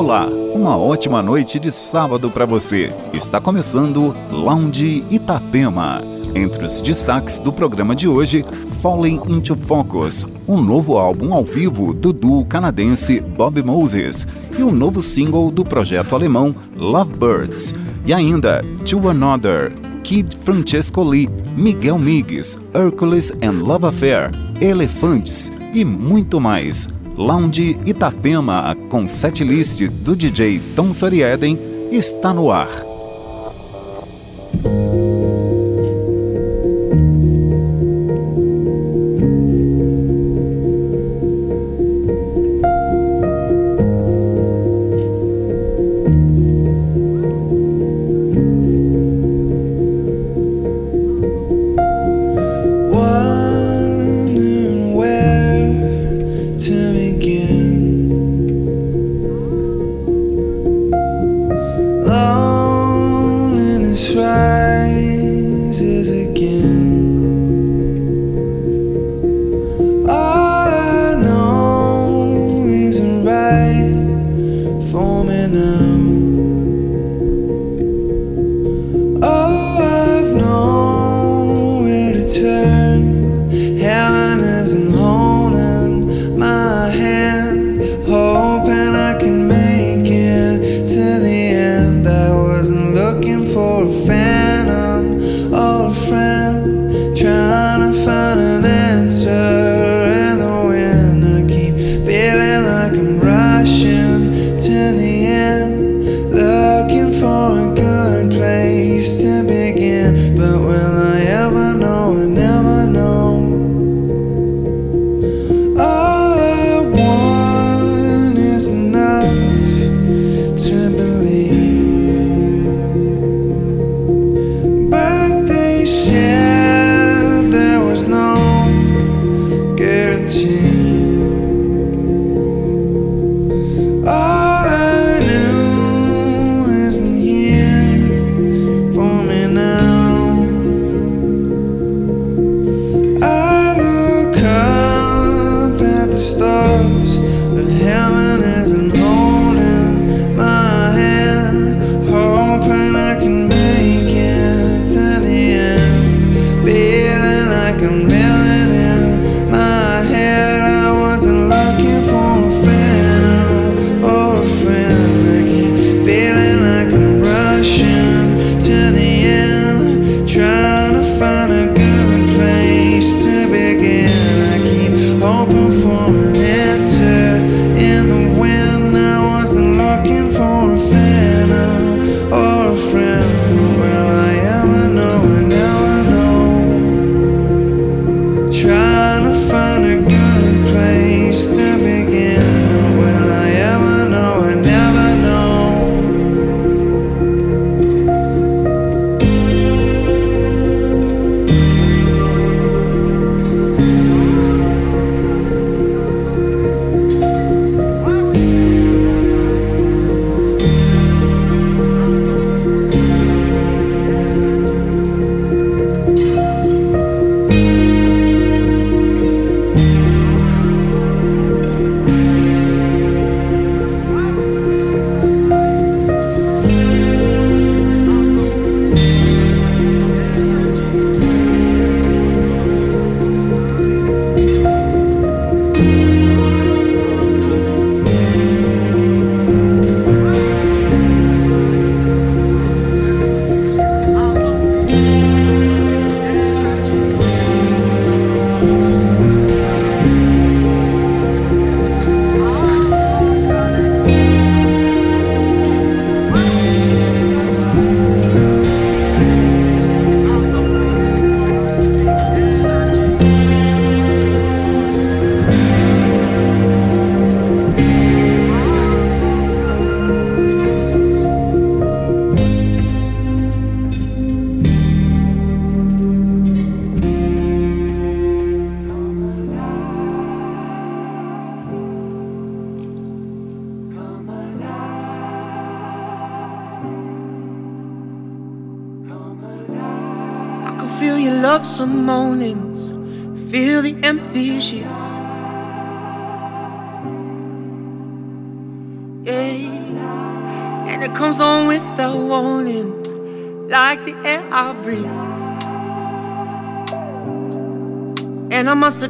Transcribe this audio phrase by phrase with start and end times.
[0.00, 2.90] Olá, uma ótima noite de sábado para você.
[3.12, 6.00] Está começando Lounge Itapema.
[6.34, 8.42] Entre os destaques do programa de hoje,
[8.80, 14.26] Falling into Focus, um novo álbum ao vivo do duo canadense Bob Moses
[14.58, 17.74] e um novo single do projeto alemão Lovebirds.
[18.06, 19.70] E ainda To Another,
[20.02, 24.30] Kid Francesco Lee, Miguel Migues, Hercules and Love Affair,
[24.62, 26.88] Elefantes e muito mais.
[27.20, 31.58] Lounge Itapema, com setlist do DJ Tom Sorieden,
[31.92, 32.89] está no ar.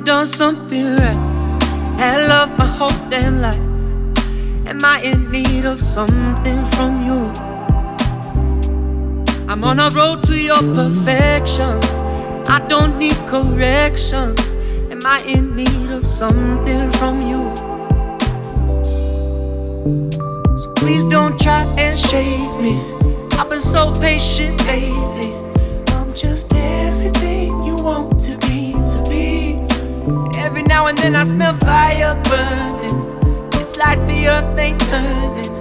[0.05, 1.97] Done something right.
[1.99, 3.59] Had love my whole damn life.
[4.67, 7.33] Am I in need of something from you?
[9.49, 11.81] I'm on a road to your perfection.
[12.49, 14.35] I don't need correction.
[14.91, 17.55] Am I in need of something from you?
[20.57, 22.81] So please don't try and shade me.
[23.33, 25.35] I've been so patient lately.
[25.95, 28.40] I'm just everything you want to
[30.81, 32.99] now and then I smell fire burning.
[33.61, 35.55] It's like the earth ain't turning.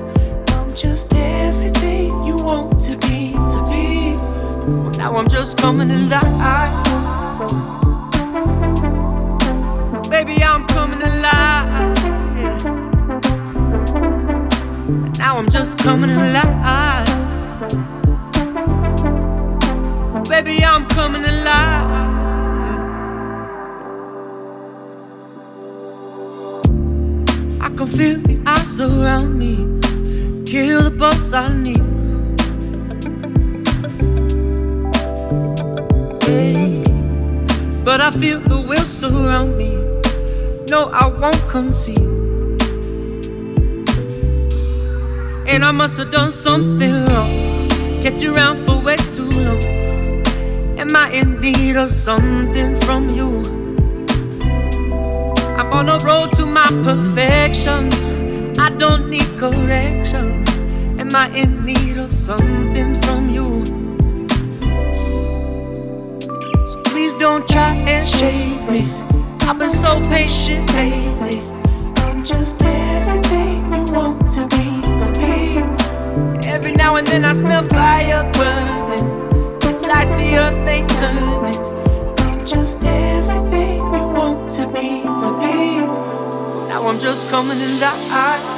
[0.56, 3.34] I'm just everything you want to be.
[3.54, 4.16] to be.
[4.16, 6.72] Well, Now I'm just coming alive.
[10.10, 11.98] Baby, I'm coming alive.
[12.40, 12.58] Yeah.
[15.18, 17.08] Now I'm just coming alive.
[20.30, 22.09] Baby, I'm coming alive.
[27.80, 29.56] Can feel the ice around me.
[30.46, 31.80] Kill the buzz I need.
[37.86, 39.78] But I feel the will surround me.
[40.70, 42.00] No, I won't concede.
[45.48, 47.32] And I must have done something wrong.
[48.04, 49.64] Kept you around for way too long.
[50.78, 53.59] Am I in need of something from you?
[55.72, 57.92] On a road to my perfection.
[58.60, 60.46] I don't need correction.
[61.00, 63.66] Am I in need of something from you?
[66.68, 68.92] So Please don't try and shade me.
[69.42, 71.42] I've been so patient lately.
[72.04, 76.48] I'm just everything you want to be, to be.
[76.48, 79.08] Every now and then I smell fire burning.
[79.64, 81.49] It's like the earth ain't turning.
[86.90, 88.56] I'm just coming in the eye.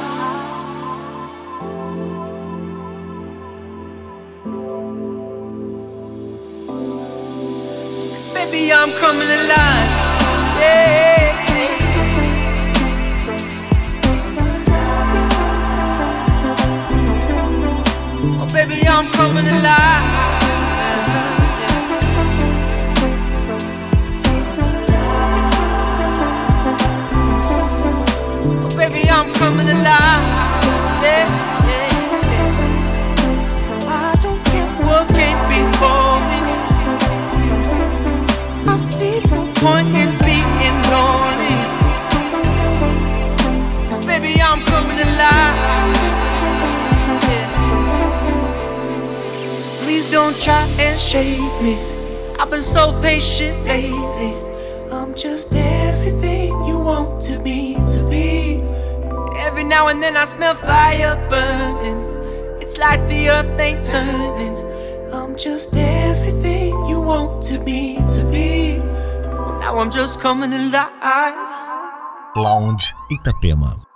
[8.32, 9.88] Baby, I'm coming alive.
[10.58, 11.28] Yeah.
[18.40, 20.31] Oh, baby, I'm coming alive.
[29.42, 30.22] Coming alive.
[31.02, 31.26] Yeah,
[31.70, 31.88] yeah,
[32.32, 32.60] yeah.
[33.88, 36.38] I don't care what came before me.
[38.72, 41.58] I see no point in being lonely.
[43.90, 45.56] Cause baby, I'm coming alive.
[47.30, 47.48] Yeah.
[49.62, 51.74] So please don't try and shake me.
[52.38, 54.34] I've been so patient lately.
[54.92, 55.52] I'm just
[59.72, 62.00] now and then I smell fire burning.
[62.60, 64.56] It's like the earth ain't turning.
[65.16, 68.76] I'm just everything you want to be, to be.
[69.62, 71.36] Now I'm just coming alive.
[72.36, 72.84] Lounge
[73.14, 73.91] Itapema.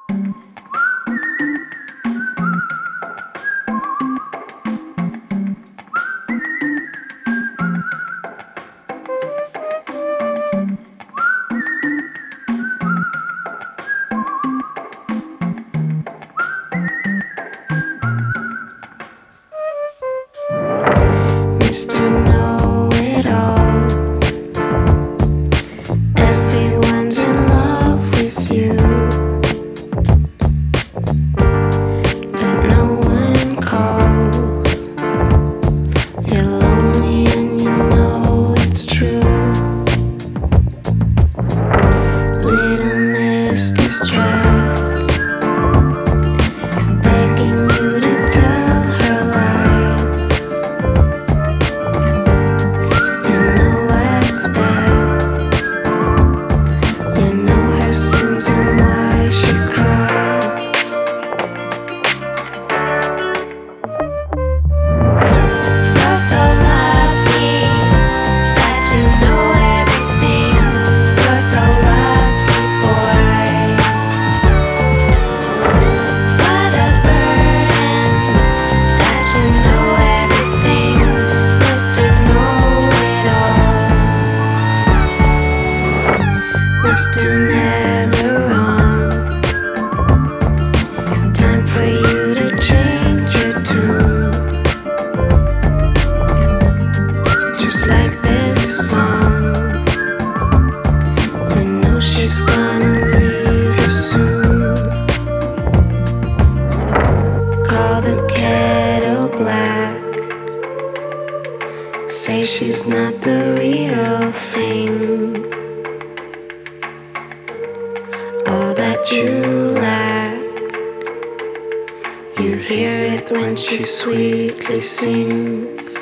[122.56, 125.94] You hear it when she sweetly sings.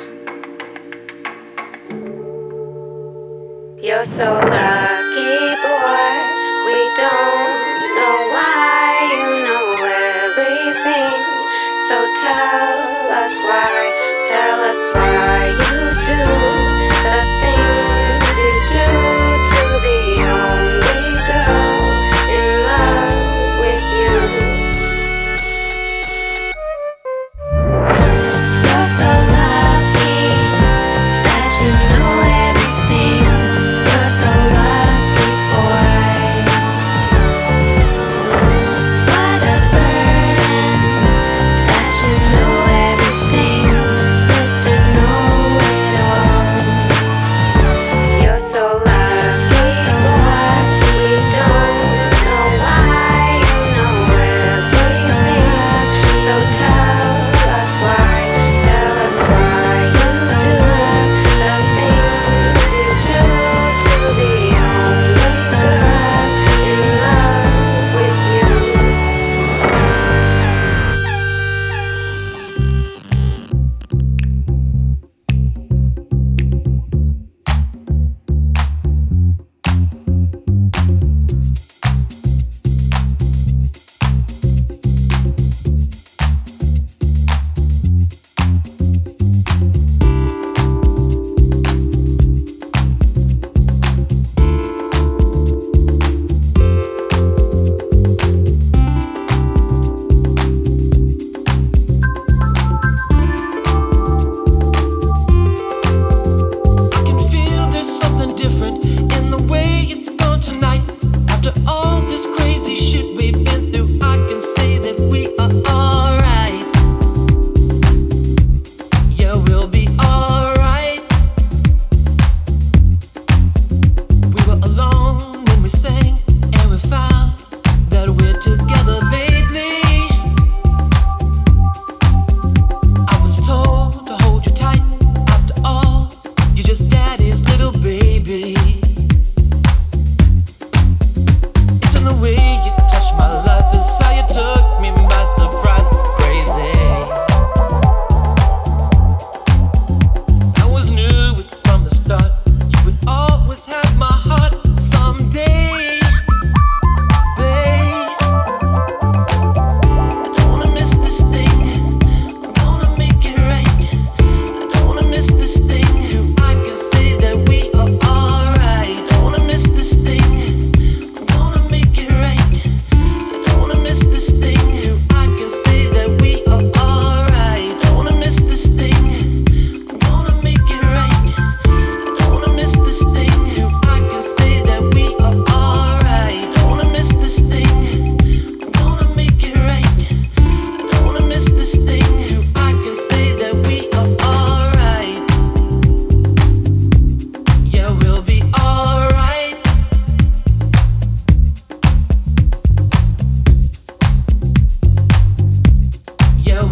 [3.83, 4.94] You're so loud.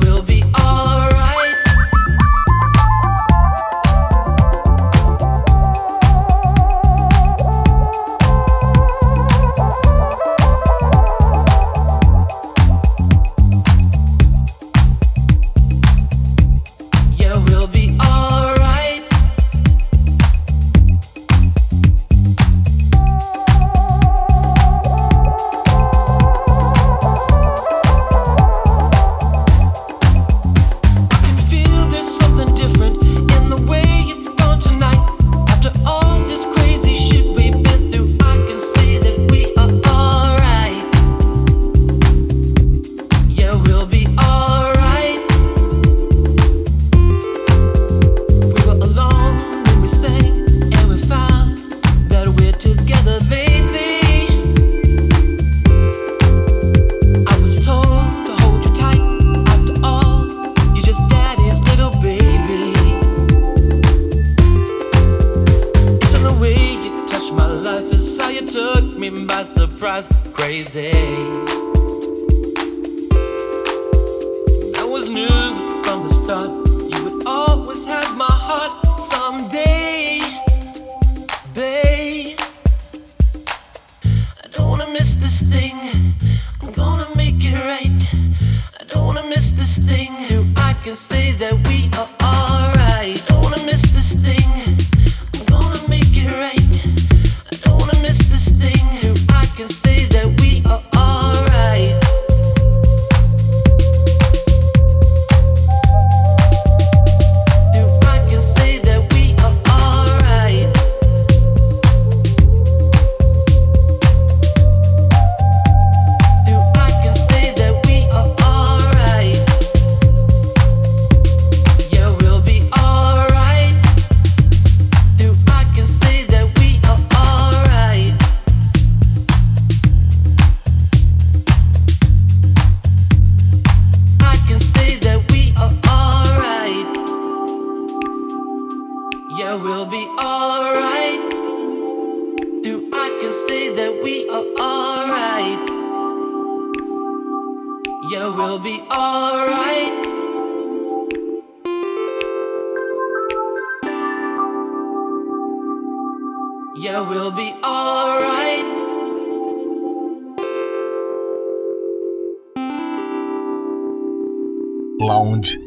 [0.02, 0.23] will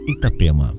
[0.06, 0.74] Itapema.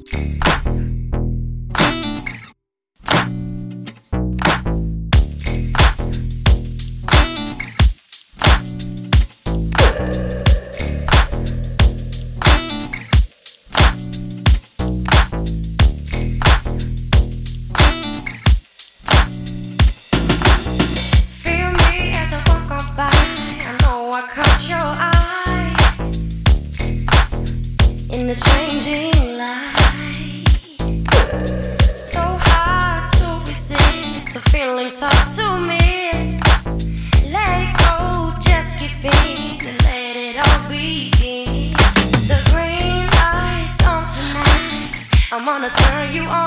[45.67, 46.46] I turn you on.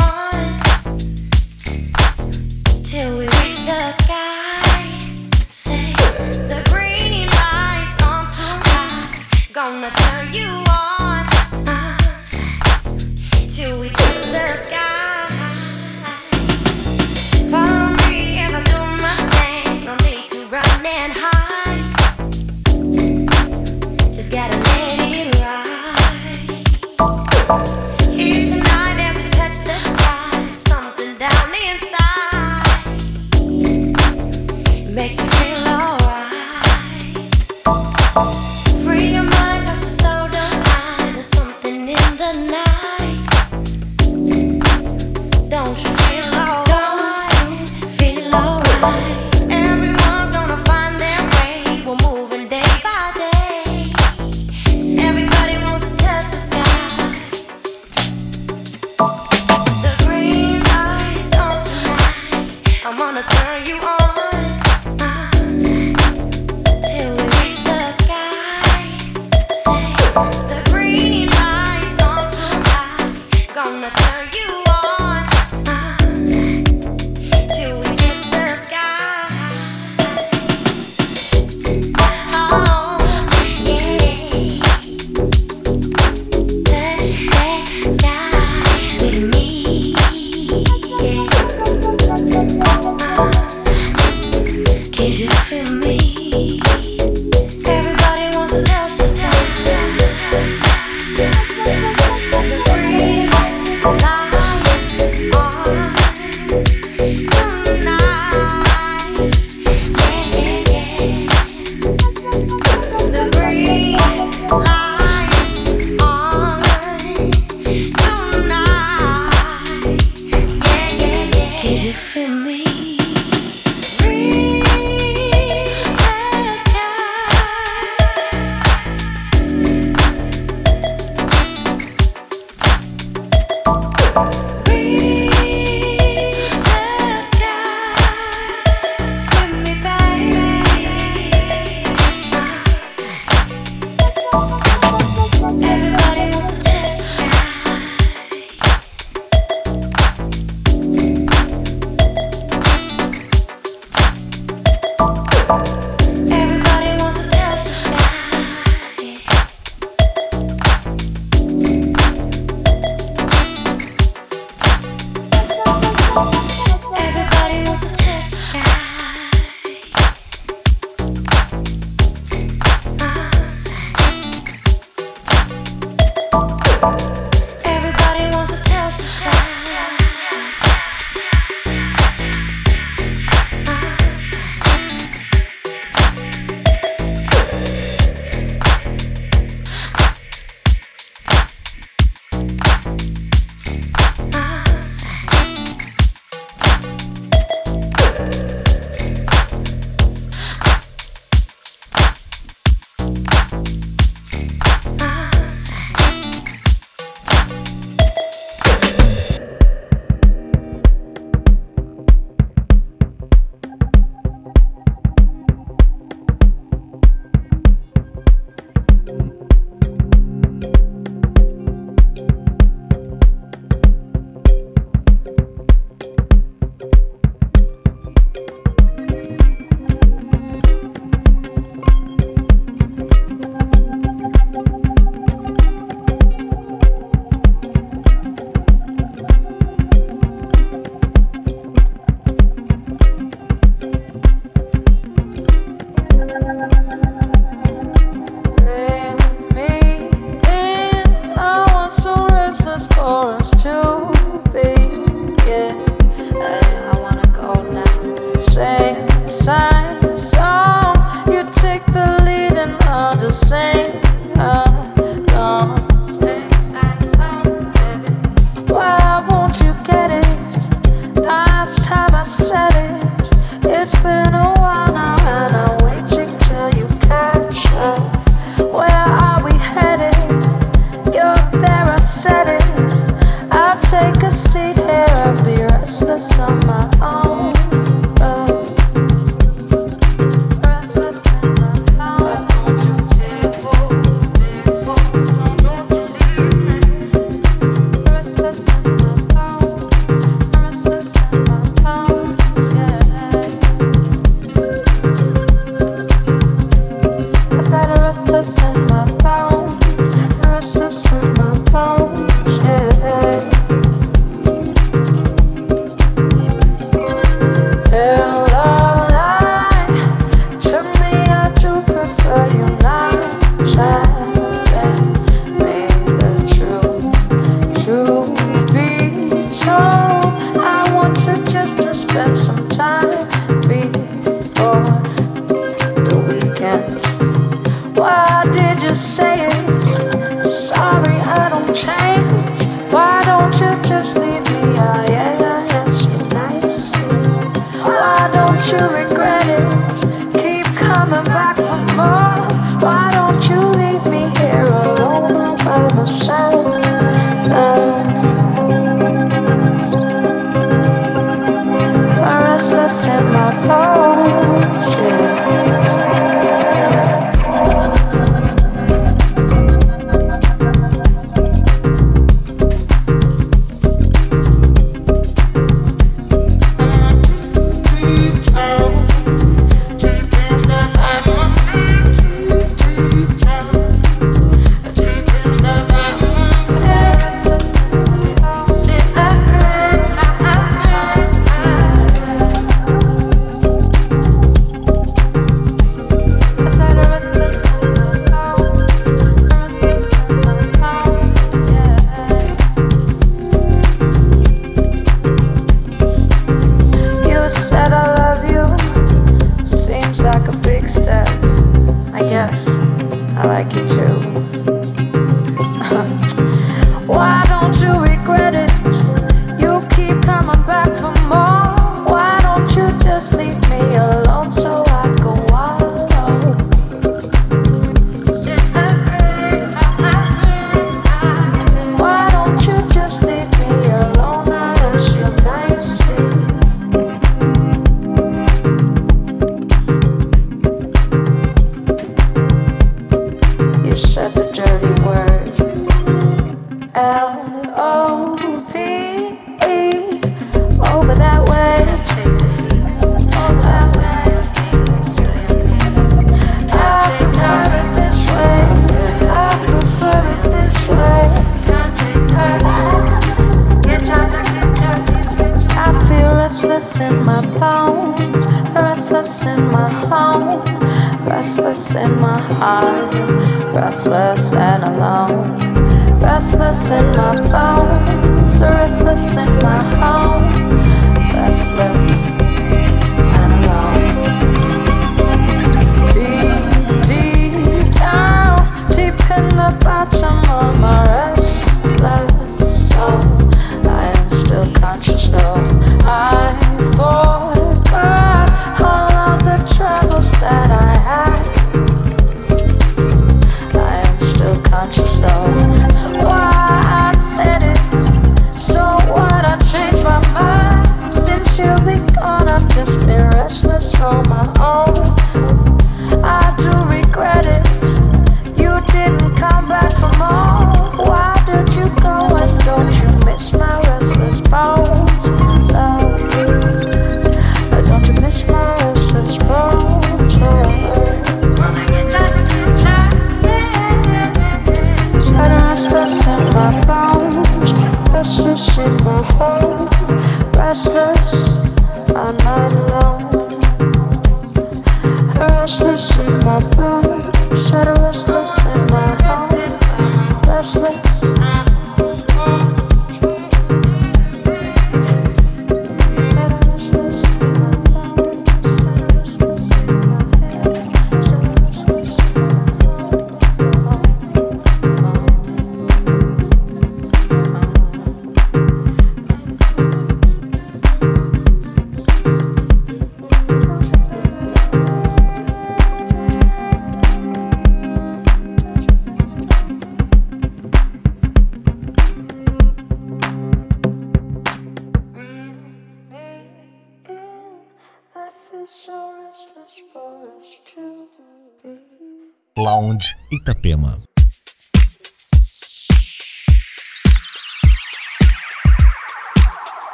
[416.01, 416.67] 啊。